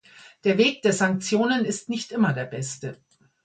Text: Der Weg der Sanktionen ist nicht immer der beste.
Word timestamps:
Der 0.45 0.57
Weg 0.57 0.81
der 0.81 0.93
Sanktionen 0.93 1.63
ist 1.63 1.87
nicht 1.87 2.11
immer 2.11 2.33
der 2.33 2.45
beste. 2.45 2.97